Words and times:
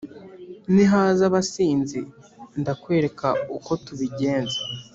nihaza 0.73 1.23
abasizi 1.29 1.99
ndakwereka 2.61 3.27
uko 3.57 3.71
tubigenza 3.85 4.59